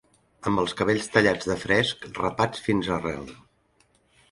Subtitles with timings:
[0.51, 3.31] Amb els cabells tallats de fresc, rapats fins arrel